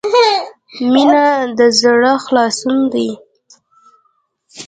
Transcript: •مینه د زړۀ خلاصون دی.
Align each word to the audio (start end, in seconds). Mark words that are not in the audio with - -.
•مینه 0.91 1.25
د 1.57 1.59
زړۀ 1.79 2.13
خلاصون 2.25 2.77
دی. 2.93 3.09